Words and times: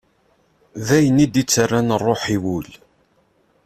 D 0.87 0.89
ayen 0.97 1.23
i 1.25 1.27
d-ittarran 1.27 1.89
rruḥ 2.01 2.23
i 2.35 2.37
wul. 2.43 2.67